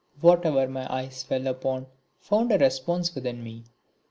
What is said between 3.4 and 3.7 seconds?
me.